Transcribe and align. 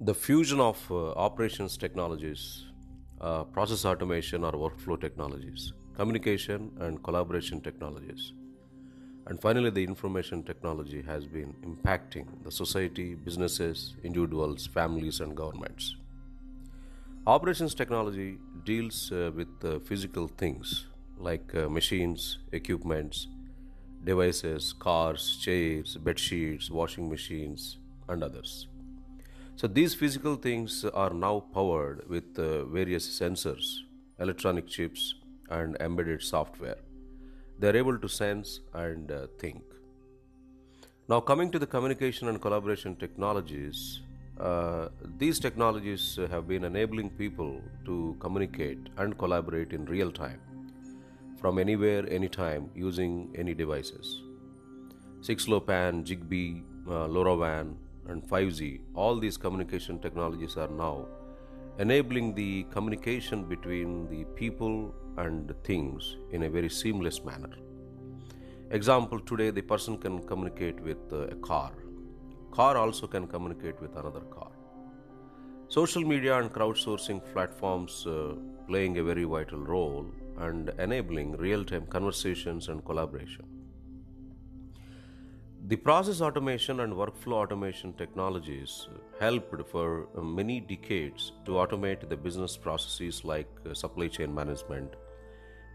The 0.00 0.14
fusion 0.14 0.60
of 0.60 0.78
uh, 0.92 1.10
operations 1.14 1.76
technologies, 1.76 2.66
uh, 3.20 3.42
process 3.42 3.84
automation 3.84 4.44
or 4.44 4.52
workflow 4.52 5.00
technologies, 5.00 5.72
communication 5.96 6.70
and 6.78 7.02
collaboration 7.02 7.60
technologies, 7.60 8.32
and 9.26 9.42
finally 9.42 9.70
the 9.70 9.82
information 9.82 10.44
technology 10.44 11.02
has 11.02 11.26
been 11.26 11.52
impacting 11.64 12.26
the 12.44 12.52
society, 12.52 13.16
businesses, 13.16 13.96
individuals, 14.04 14.68
families, 14.68 15.18
and 15.18 15.36
governments. 15.36 15.96
Operations 17.26 17.74
technology 17.74 18.38
deals 18.64 19.10
uh, 19.10 19.32
with 19.34 19.48
uh, 19.64 19.80
physical 19.80 20.28
things 20.28 20.86
like 21.18 21.52
uh, 21.56 21.68
machines, 21.68 22.38
equipments, 22.52 23.26
devices, 24.04 24.72
cars, 24.72 25.38
chairs, 25.42 25.96
bed 25.96 26.20
sheets, 26.20 26.70
washing 26.70 27.10
machines, 27.10 27.78
and 28.08 28.22
others. 28.22 28.68
So 29.60 29.66
these 29.66 29.92
physical 29.92 30.36
things 30.36 30.84
are 30.84 31.12
now 31.12 31.40
powered 31.52 32.08
with 32.08 32.38
uh, 32.38 32.64
various 32.66 33.04
sensors, 33.20 33.78
electronic 34.20 34.68
chips, 34.68 35.16
and 35.50 35.76
embedded 35.80 36.22
software. 36.22 36.76
They 37.58 37.70
are 37.70 37.76
able 37.76 37.98
to 37.98 38.08
sense 38.08 38.60
and 38.72 39.10
uh, 39.10 39.26
think. 39.40 39.64
Now, 41.08 41.18
coming 41.18 41.50
to 41.50 41.58
the 41.58 41.66
communication 41.66 42.28
and 42.28 42.40
collaboration 42.40 42.94
technologies, 42.94 44.02
uh, 44.38 44.90
these 45.18 45.40
technologies 45.40 46.20
have 46.30 46.46
been 46.46 46.62
enabling 46.62 47.10
people 47.10 47.60
to 47.84 48.16
communicate 48.20 48.90
and 48.96 49.18
collaborate 49.18 49.72
in 49.72 49.86
real 49.86 50.12
time 50.12 50.40
from 51.40 51.58
anywhere, 51.58 52.08
anytime, 52.08 52.70
using 52.76 53.34
any 53.36 53.54
devices. 53.54 54.22
6LoWPAN, 55.20 56.06
Zigbee, 56.06 56.62
uh, 56.86 57.08
LoRaWAN, 57.08 57.74
and 58.08 58.22
5G, 58.26 58.80
all 58.94 59.18
these 59.18 59.36
communication 59.36 59.98
technologies 59.98 60.56
are 60.56 60.68
now 60.68 61.06
enabling 61.78 62.34
the 62.34 62.64
communication 62.70 63.44
between 63.44 64.08
the 64.08 64.24
people 64.34 64.94
and 65.16 65.52
things 65.64 66.16
in 66.32 66.44
a 66.44 66.50
very 66.50 66.68
seamless 66.68 67.24
manner. 67.24 67.50
Example 68.70 69.20
today, 69.20 69.50
the 69.50 69.62
person 69.62 69.96
can 69.96 70.20
communicate 70.26 70.80
with 70.80 71.12
uh, 71.12 71.28
a 71.28 71.36
car, 71.36 71.72
car 72.50 72.76
also 72.76 73.06
can 73.06 73.26
communicate 73.26 73.80
with 73.80 73.94
another 73.96 74.20
car. 74.20 74.50
Social 75.68 76.02
media 76.02 76.38
and 76.40 76.52
crowdsourcing 76.52 77.20
platforms 77.32 78.06
uh, 78.06 78.34
playing 78.66 78.98
a 78.98 79.04
very 79.04 79.24
vital 79.24 79.58
role 79.58 80.06
and 80.38 80.70
enabling 80.78 81.36
real 81.36 81.64
time 81.64 81.86
conversations 81.86 82.68
and 82.68 82.84
collaboration. 82.84 83.44
The 85.70 85.76
process 85.76 86.22
automation 86.22 86.80
and 86.80 86.94
workflow 86.94 87.34
automation 87.42 87.92
technologies 87.92 88.88
helped 89.20 89.68
for 89.70 90.08
many 90.18 90.60
decades 90.60 91.32
to 91.44 91.58
automate 91.62 92.08
the 92.08 92.16
business 92.16 92.56
processes 92.56 93.22
like 93.22 93.50
uh, 93.68 93.74
supply 93.74 94.08
chain 94.08 94.34
management, 94.34 94.94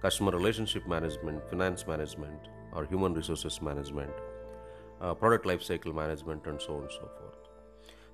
customer 0.01 0.31
relationship 0.31 0.87
management, 0.87 1.47
finance 1.47 1.85
management, 1.85 2.39
or 2.73 2.85
human 2.85 3.13
resources 3.13 3.61
management, 3.61 4.13
uh, 4.99 5.13
product 5.13 5.45
lifecycle 5.45 5.93
management, 5.93 6.47
and 6.47 6.59
so 6.59 6.77
on 6.77 6.81
and 6.81 6.91
so 6.91 7.11
forth. 7.19 7.37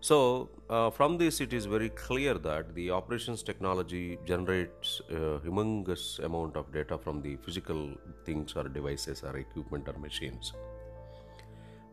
So, 0.02 0.50
uh, 0.70 0.90
from 0.90 1.18
this, 1.18 1.40
it 1.40 1.54
is 1.54 1.66
very 1.66 1.92
clear 1.92 2.34
that 2.40 2.76
the 2.76 2.92
operations 2.92 3.42
technology 3.42 4.18
generates 4.26 5.02
a 5.10 5.40
humongous 5.46 6.20
amount 6.20 6.58
of 6.58 6.74
data 6.74 6.98
from 6.98 7.22
the 7.22 7.38
physical 7.38 7.96
things 8.26 8.54
or 8.58 8.68
devices 8.68 9.24
or 9.24 9.38
equipment 9.38 9.88
or 9.88 9.98
machines. 9.98 10.52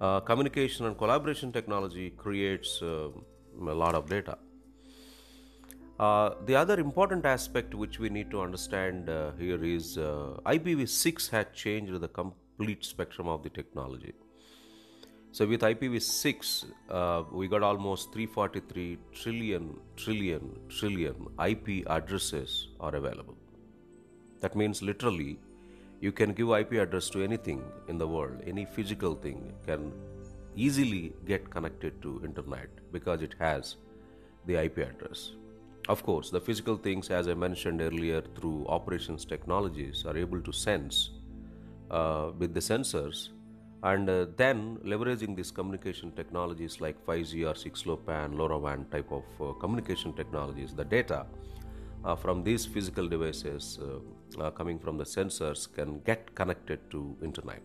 Uh, 0.00 0.20
communication 0.20 0.84
and 0.86 0.98
collaboration 0.98 1.50
technology 1.52 2.10
creates 2.10 2.82
uh, 2.82 3.08
a 3.58 3.74
lot 3.74 3.94
of 3.94 4.08
data. 4.08 4.36
Uh, 5.98 6.34
the 6.44 6.54
other 6.54 6.78
important 6.78 7.24
aspect 7.24 7.74
which 7.74 7.98
we 7.98 8.10
need 8.10 8.30
to 8.30 8.42
understand 8.42 9.08
uh, 9.08 9.30
here 9.38 9.64
is 9.64 9.96
uh, 9.96 10.36
IPv6 10.44 11.30
had 11.30 11.54
changed 11.54 11.98
the 11.98 12.08
complete 12.08 12.84
spectrum 12.84 13.26
of 13.26 13.42
the 13.42 13.48
technology. 13.48 14.12
So 15.32 15.46
with 15.46 15.62
IPv6, 15.62 16.66
uh, 16.90 17.22
we 17.32 17.48
got 17.48 17.62
almost 17.62 18.12
343 18.12 18.98
trillion, 19.14 19.78
trillion, 19.96 20.58
trillion 20.68 21.28
IP 21.46 21.86
addresses 21.88 22.68
are 22.80 22.94
available. 22.94 23.36
That 24.40 24.54
means 24.54 24.82
literally, 24.82 25.38
you 26.00 26.12
can 26.12 26.32
give 26.32 26.50
IP 26.50 26.72
address 26.72 27.08
to 27.10 27.22
anything 27.22 27.62
in 27.88 27.98
the 27.98 28.06
world, 28.06 28.40
any 28.46 28.64
physical 28.64 29.14
thing 29.14 29.52
can 29.66 29.92
easily 30.54 31.12
get 31.26 31.48
connected 31.50 32.00
to 32.02 32.20
internet 32.24 32.68
because 32.92 33.22
it 33.22 33.34
has 33.38 33.76
the 34.46 34.56
IP 34.56 34.78
address. 34.78 35.32
Of 35.88 36.02
course, 36.02 36.30
the 36.30 36.40
physical 36.40 36.76
things, 36.76 37.10
as 37.10 37.28
I 37.28 37.34
mentioned 37.34 37.80
earlier, 37.80 38.22
through 38.34 38.66
operations 38.68 39.24
technologies, 39.24 40.04
are 40.04 40.16
able 40.16 40.40
to 40.40 40.52
sense 40.52 41.10
uh, 41.90 42.30
with 42.36 42.54
the 42.54 42.60
sensors 42.60 43.28
and 43.82 44.10
uh, 44.10 44.26
then 44.36 44.78
leveraging 44.84 45.36
these 45.36 45.50
communication 45.50 46.10
technologies 46.12 46.80
like 46.80 47.04
5G 47.06 47.48
or 47.48 47.54
6LoWPAN, 47.54 48.34
LoRaWAN 48.34 48.90
type 48.90 49.12
of 49.12 49.24
uh, 49.40 49.52
communication 49.60 50.12
technologies, 50.12 50.74
the 50.74 50.84
data 50.84 51.26
from 52.14 52.44
these 52.44 52.64
physical 52.64 53.08
devices 53.08 53.78
uh, 53.82 54.42
uh, 54.42 54.50
coming 54.50 54.78
from 54.78 54.96
the 54.98 55.04
sensors 55.04 55.66
can 55.72 56.00
get 56.00 56.34
connected 56.34 56.78
to 56.90 57.16
internet. 57.22 57.62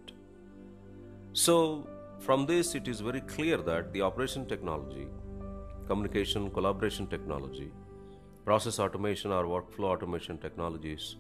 So 1.34 1.88
from 2.20 2.46
this, 2.46 2.74
it 2.74 2.88
is 2.88 3.02
very 3.02 3.22
clear 3.22 3.58
that 3.58 3.94
the 3.94 4.02
operation 4.02 4.48
technology, 4.48 5.08
communication 5.88 6.50
collaboration 6.50 7.08
technology, 7.08 7.72
process 8.46 8.80
automation 8.80 9.32
or 9.32 9.44
workflow 9.46 9.90
automation 9.94 10.38
technologies, 10.38 11.18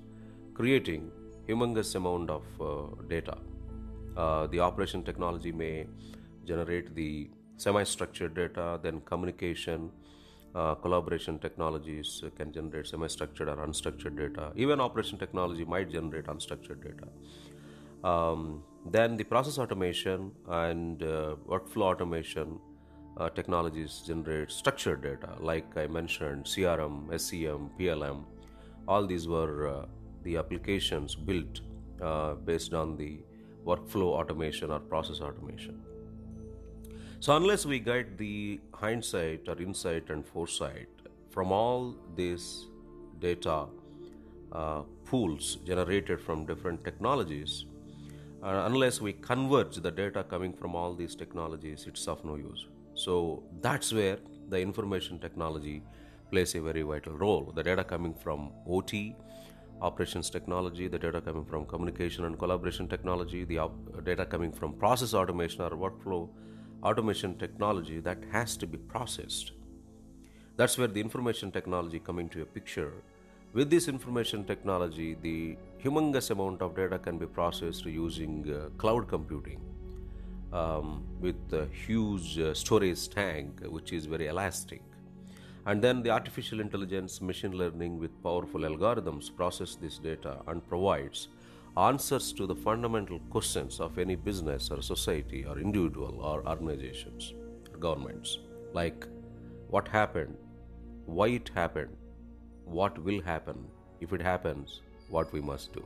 creating 0.53 1.11
humongous 1.47 1.95
amount 1.95 2.29
of 2.29 2.43
uh, 2.59 3.03
data 3.07 3.38
uh, 4.17 4.47
the 4.47 4.59
operation 4.59 5.03
technology 5.03 5.51
may 5.51 5.88
generate 6.45 6.95
the 6.95 7.29
semi-structured 7.57 8.33
data, 8.33 8.79
then 8.81 9.01
communication, 9.01 9.91
uh, 10.53 10.75
collaboration 10.75 11.39
technologies 11.39 12.23
can 12.35 12.51
generate 12.51 12.88
semi-structured 12.88 13.47
or 13.47 13.57
unstructured 13.67 14.17
data. 14.17 14.51
Even 14.56 14.79
operation 14.81 15.17
technology 15.17 15.66
might 15.66 15.89
generate 15.89 16.25
unstructured 16.25 16.84
data. 16.84 17.07
Um, 18.03 18.63
then 18.85 19.16
the 19.16 19.23
process 19.23 19.57
automation 19.59 20.31
and 20.47 21.03
uh, 21.03 21.35
workflow 21.47 21.84
automation 21.84 22.59
uh, 23.17 23.29
technologies 23.29 24.03
generate 24.06 24.51
structured 24.51 25.03
data, 25.03 25.35
like 25.39 25.78
I 25.78 25.88
mentioned, 25.88 26.45
CRM, 26.45 27.07
SCM, 27.09 27.69
PLM. 27.79 28.23
All 28.88 29.06
these 29.06 29.28
were 29.28 29.68
uh, 29.68 29.85
the 30.23 30.38
applications 30.38 31.16
built 31.16 31.62
uh, 32.01 32.33
based 32.33 32.73
on 32.73 32.97
the 32.97 33.19
workflow 33.66 34.13
automation 34.19 34.72
or 34.72 34.79
process 34.79 35.22
automation. 35.22 35.81
So, 37.21 37.37
unless 37.37 37.67
we 37.67 37.77
get 37.77 38.17
the 38.17 38.59
hindsight 38.73 39.47
or 39.47 39.61
insight 39.61 40.09
and 40.09 40.25
foresight 40.25 40.89
from 41.29 41.51
all 41.51 41.95
these 42.15 42.65
data 43.19 43.67
uh, 44.51 44.81
pools 45.05 45.57
generated 45.63 46.19
from 46.19 46.47
different 46.47 46.83
technologies, 46.83 47.65
uh, 48.41 48.63
unless 48.65 49.01
we 49.01 49.13
converge 49.13 49.75
the 49.75 49.91
data 49.91 50.23
coming 50.23 50.51
from 50.51 50.73
all 50.73 50.95
these 50.95 51.13
technologies, 51.13 51.85
it's 51.87 52.07
of 52.07 52.25
no 52.25 52.37
use. 52.37 52.65
So, 52.95 53.43
that's 53.61 53.93
where 53.93 54.17
the 54.49 54.59
information 54.59 55.19
technology 55.19 55.83
plays 56.31 56.55
a 56.55 56.61
very 56.61 56.81
vital 56.81 57.13
role. 57.13 57.53
The 57.55 57.61
data 57.61 57.83
coming 57.83 58.15
from 58.15 58.51
OT, 58.67 59.15
operations 59.79 60.31
technology, 60.31 60.88
the 60.88 60.97
data 60.97 61.21
coming 61.21 61.45
from 61.45 61.67
communication 61.67 62.25
and 62.25 62.39
collaboration 62.39 62.88
technology, 62.88 63.43
the 63.43 63.59
op- 63.59 64.03
data 64.03 64.25
coming 64.25 64.51
from 64.51 64.73
process 64.73 65.13
automation 65.13 65.61
or 65.61 65.69
workflow 65.69 66.27
automation 66.84 67.38
technology 67.38 68.00
that 68.00 68.19
has 68.31 68.58
to 68.58 68.68
be 68.68 68.78
processed. 68.78 69.51
That's 70.57 70.78
where 70.78 70.88
the 70.88 71.00
information 71.00 71.51
technology 71.51 72.00
come 72.00 72.19
into 72.19 72.42
a 72.42 72.45
picture. 72.45 72.94
With 73.54 73.69
this 73.69 73.88
information 73.88 74.44
technology, 74.45 75.18
the 75.22 75.57
humongous 75.83 76.31
amount 76.31 76.62
of 76.62 76.75
data 76.75 77.00
can 77.00 77.18
be 77.18 77.25
processed 77.25 77.86
using 77.86 78.51
uh, 78.54 78.69
cloud 78.78 79.07
computing 79.07 79.60
um, 80.54 81.04
with 81.19 81.54
a 81.54 81.68
huge 81.86 82.39
uh, 82.39 82.54
storage 82.54 83.10
tank, 83.10 83.62
which 83.66 83.92
is 83.94 84.06
very 84.06 84.27
elastic 84.27 84.81
and 85.66 85.81
then 85.81 86.01
the 86.01 86.10
artificial 86.10 86.60
intelligence 86.60 87.22
machine 87.22 87.51
learning 87.51 88.00
with 88.00 88.12
powerful 88.24 88.62
algorithms 88.62 89.34
process 89.36 89.75
this 89.75 90.00
data 90.00 90.38
and 90.48 90.68
provides 90.68 91.27
answers 91.77 92.33
to 92.33 92.45
the 92.45 92.56
fundamental 92.56 93.19
questions 93.29 93.79
of 93.79 93.97
any 93.97 94.15
business 94.15 94.69
or 94.71 94.81
society 94.81 95.45
or 95.45 95.57
individual 95.57 96.19
or 96.21 96.45
organizations 96.47 97.33
or 97.71 97.77
governments. 97.77 98.39
Like 98.73 99.07
what 99.69 99.88
happened? 99.88 100.35
Why 101.06 101.27
it 101.29 101.50
happened? 101.56 101.95
What 102.65 103.01
will 103.01 103.21
happen? 103.21 103.65
If 104.01 104.12
it 104.12 104.21
happens 104.21 104.81
what 105.09 105.31
we 105.31 105.39
must 105.41 105.71
do. 105.73 105.85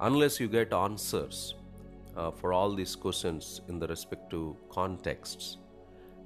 Unless 0.00 0.38
you 0.38 0.48
get 0.48 0.72
answers 0.72 1.54
uh, 2.16 2.30
for 2.30 2.52
all 2.52 2.74
these 2.74 2.94
questions 2.94 3.60
in 3.68 3.78
the 3.78 3.86
respective 3.86 4.54
contexts 4.68 5.58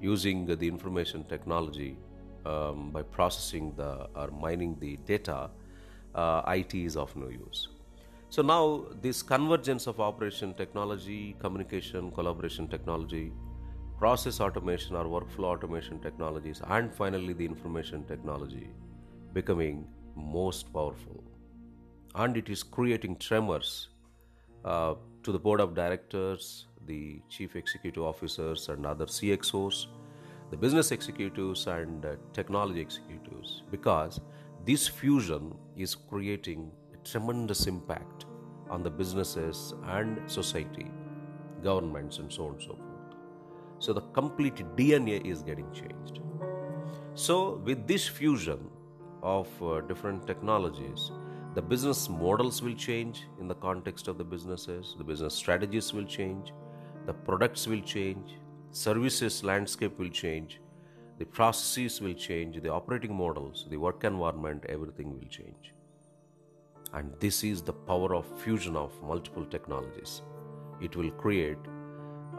using 0.00 0.44
the 0.46 0.69
information 0.69 1.25
technology 1.25 1.96
um, 2.44 2.90
by 2.90 3.02
processing 3.02 3.72
the 3.76 4.08
or 4.14 4.31
mining 4.31 4.76
the 4.81 4.96
data, 5.06 5.50
uh, 6.14 6.43
IT 6.49 6.75
is 6.75 6.96
of 6.96 7.14
no 7.17 7.29
use. 7.29 7.69
So 8.28 8.43
now 8.43 8.87
this 9.00 9.23
convergence 9.23 9.87
of 9.87 10.00
operation 10.00 10.52
technology, 10.55 11.37
communication, 11.38 12.11
collaboration 12.11 12.69
technology, 12.69 13.32
process 13.99 14.40
automation 14.40 14.96
or 14.96 15.05
workflow 15.05 15.44
automation 15.44 16.00
technologies, 16.00 16.61
and 16.69 16.93
finally 16.93 17.32
the 17.32 17.44
information 17.44 18.05
technology 18.05 18.69
becoming 19.32 19.87
most 20.17 20.73
powerful. 20.73 21.23
And 22.14 22.37
it 22.37 22.49
is 22.49 22.62
creating 22.62 23.17
tremors 23.17 23.88
uh, 24.64 24.94
to 25.22 25.32
the 25.32 25.38
board 25.38 25.61
of 25.61 25.75
directors, 25.75 26.67
the 26.87 27.20
chief 27.29 27.56
executive 27.56 28.02
officers, 28.02 28.69
and 28.69 28.84
other 28.84 29.06
CXOs, 29.06 29.87
the 30.50 30.56
business 30.56 30.93
executives, 30.93 31.67
and 31.67 32.05
uh, 32.05 32.17
technology 32.32 32.81
executives 32.81 33.62
because 33.70 34.20
this 34.64 34.88
fusion 34.88 35.55
is 35.76 35.94
creating 35.94 36.70
tremendous 37.11 37.67
impact 37.67 38.26
on 38.69 38.82
the 38.82 38.91
businesses 38.91 39.75
and 39.85 40.19
society, 40.31 40.91
governments, 41.62 42.19
and 42.19 42.32
so 42.32 42.47
on 42.47 42.55
and 42.55 42.62
so 42.62 42.69
forth. 42.69 42.87
So 43.79 43.93
the 43.93 44.00
complete 44.19 44.56
DNA 44.76 45.25
is 45.25 45.43
getting 45.43 45.70
changed. 45.73 46.20
So, 47.14 47.61
with 47.64 47.87
this 47.87 48.06
fusion 48.06 48.69
of 49.23 49.49
uh, 49.62 49.81
different 49.82 50.26
technologies, 50.26 51.11
the 51.55 51.62
business 51.62 52.08
models 52.08 52.61
will 52.61 52.75
change 52.75 53.23
in 53.41 53.49
the 53.49 53.55
context 53.55 54.08
of 54.08 54.19
the 54.19 54.25
businesses, 54.25 54.94
the 54.99 55.05
business 55.05 55.35
strategies 55.35 55.94
will 55.94 56.05
change, 56.05 56.53
the 57.06 57.14
products 57.14 57.67
will 57.67 57.81
change, 57.81 58.35
services 58.70 59.43
landscape 59.43 59.99
will 59.99 60.11
change, 60.11 60.61
the 61.19 61.25
processes 61.25 62.00
will 62.03 62.12
change, 62.12 62.61
the 62.61 62.69
operating 62.70 63.14
models, 63.14 63.67
the 63.70 63.76
work 63.79 64.05
environment, 64.05 64.67
everything 64.69 65.14
will 65.19 65.29
change. 65.29 65.73
And 66.93 67.12
this 67.21 67.44
is 67.44 67.62
the 67.62 67.73
power 67.73 68.15
of 68.15 68.27
fusion 68.41 68.77
of 68.77 68.93
multiple 69.03 69.44
technologies. 69.44 70.23
It 70.81 70.97
will 70.97 71.11
create 71.11 71.59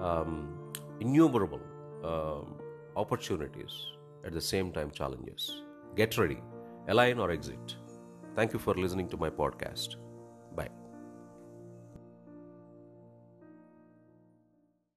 um, 0.02 0.58
innumerable 1.00 1.62
um, 2.04 2.56
opportunities 2.96 3.74
at 4.26 4.34
the 4.34 4.42
same 4.42 4.72
time 4.72 4.92
challenges. 4.92 5.64
Get 5.96 6.18
ready, 6.18 6.40
align 6.88 7.20
or 7.20 7.32
exit. 7.32 7.76
Thank 8.36 8.54
you 8.54 8.60
for 8.60 8.74
listening 8.74 9.10
to 9.10 9.18
my 9.18 9.30
podcast. 9.30 9.96